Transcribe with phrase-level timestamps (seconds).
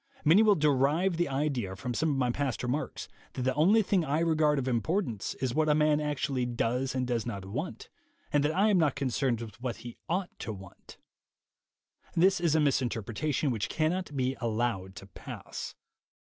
[0.25, 4.03] Many will derive the idea from some of my past remarks that the only thing
[4.03, 7.87] I regard of importance is what a man actually does and does not want,
[8.33, 10.97] and that I am not concerned with what he ought to want.
[12.15, 15.75] This is a misinter pretation which cannot be allowed to pass.